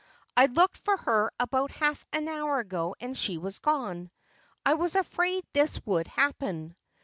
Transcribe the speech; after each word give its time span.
"I 0.35 0.47
looked 0.47 0.79
for 0.79 0.97
her 0.97 1.31
about 1.39 1.69
half 1.69 2.03
an 2.11 2.27
hour 2.27 2.57
ago 2.57 2.95
and 2.99 3.15
she 3.15 3.37
was 3.37 3.59
gone. 3.59 4.09
I 4.65 4.73
was 4.73 4.95
afraid 4.95 5.43
this 5.53 5.79
would 5.85 6.07
happen." 6.07 6.75